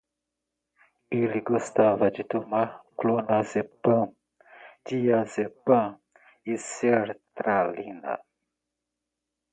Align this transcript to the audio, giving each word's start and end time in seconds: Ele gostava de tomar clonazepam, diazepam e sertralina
Ele 1.11 1.41
gostava 1.41 2.09
de 2.09 2.23
tomar 2.23 2.81
clonazepam, 2.97 4.11
diazepam 4.83 5.99
e 6.43 6.57
sertralina 6.57 8.17